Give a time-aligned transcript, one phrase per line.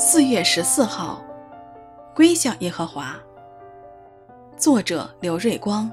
[0.00, 1.20] 四月十四号，
[2.14, 3.16] 归向耶和华。
[4.56, 5.90] 作者刘瑞光。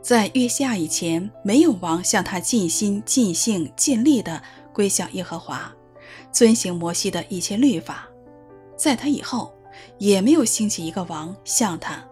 [0.00, 5.70] 在约下以前，没有王向他尽心、尽性、尽力的归向耶和华，
[6.32, 8.08] 遵行摩西的一切律法。
[8.74, 9.52] 在他以后，
[9.98, 12.02] 也没有兴起一个王像他。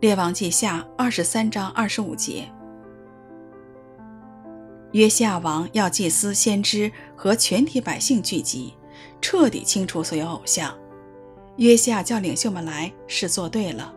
[0.00, 2.50] 列王记下二十三章二十五节。
[4.92, 8.74] 约西亚王要祭司、先知和全体百姓聚集，
[9.20, 10.76] 彻底清除所有偶像。
[11.56, 13.92] 约西亚叫领袖们来是做对了，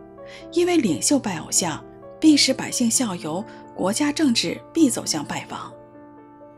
[0.52, 1.82] 因为领袖拜偶像，
[2.18, 5.72] 必使百姓效尤，国家政治必走向败亡。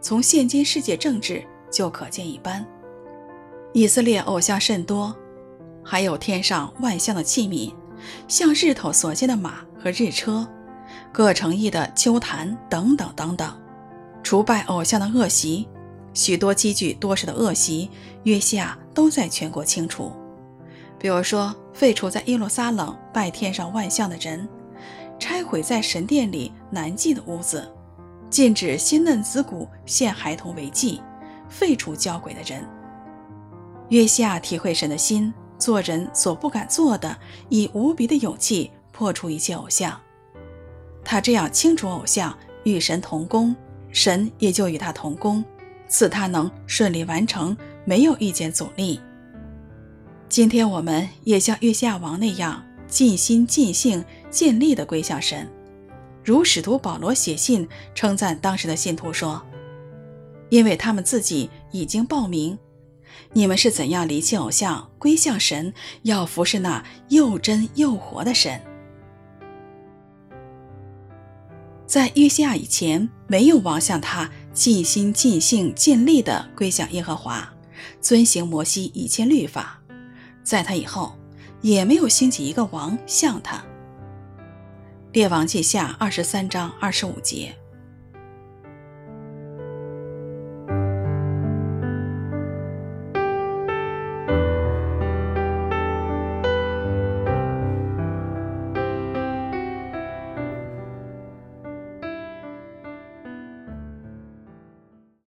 [0.00, 2.64] 从现今世界政治就可见一斑。
[3.72, 5.14] 以色列偶像甚多，
[5.84, 7.74] 还有天上万象的器皿，
[8.28, 10.46] 像日头所见的马和日车，
[11.12, 13.57] 各城邑的丘坛等等等等。
[14.28, 15.66] 除拜偶像的恶习，
[16.12, 17.90] 许多积聚多时的恶习，
[18.24, 20.12] 约西亚都在全国清除。
[20.98, 24.46] 比如说，废除在耶路撒冷拜天上万象的人，
[25.18, 27.72] 拆毁在神殿里难祭的屋子，
[28.28, 31.00] 禁止新嫩子骨献孩童为祭，
[31.48, 32.62] 废除交鬼的人。
[33.88, 37.16] 约西亚体会神的心，做人所不敢做的，
[37.48, 39.98] 以无比的勇气破除一切偶像。
[41.02, 43.56] 他这样清除偶像，与神同工。
[43.98, 45.44] 神也就与他同工，
[45.88, 49.00] 赐他能顺利完成，没有遇见阻力。
[50.28, 55.50] 今天我们也像约西亚王那样，尽心尽性尽力地归向神，
[56.22, 59.42] 如使徒保罗写信称赞当时的信徒说
[60.48, 62.56] ：“因为他们自己已经报名，
[63.32, 68.60] 你们是怎样离弃偶像，归向神，要服侍那又真又活的神。”
[71.88, 77.50] 在约西亚以前，没有王向他尽心尽性尽力地归向耶和华，
[77.98, 79.80] 遵行摩西一切律法。
[80.44, 81.18] 在他以后，
[81.62, 83.64] 也没有兴起一个王向他。
[85.12, 87.56] 列王记下二十三章二十五节。